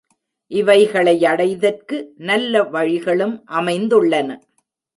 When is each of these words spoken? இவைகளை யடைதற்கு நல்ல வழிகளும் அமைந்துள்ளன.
இவைகளை 0.51 1.13
யடைதற்கு 1.21 1.97
நல்ல 2.21 2.63
வழிகளும் 2.63 3.35
அமைந்துள்ளன. 3.51 4.29